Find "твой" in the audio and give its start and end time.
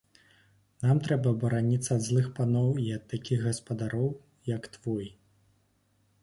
4.79-5.07